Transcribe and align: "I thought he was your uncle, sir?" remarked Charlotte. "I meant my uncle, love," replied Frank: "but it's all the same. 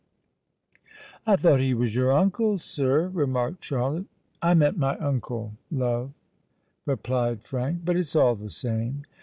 "I 1.27 1.35
thought 1.35 1.59
he 1.59 1.75
was 1.75 1.93
your 1.93 2.11
uncle, 2.11 2.57
sir?" 2.57 3.09
remarked 3.09 3.63
Charlotte. 3.63 4.07
"I 4.41 4.55
meant 4.55 4.75
my 4.75 4.97
uncle, 4.97 5.53
love," 5.69 6.11
replied 6.87 7.43
Frank: 7.43 7.85
"but 7.85 7.95
it's 7.95 8.15
all 8.15 8.33
the 8.33 8.49
same. 8.49 9.03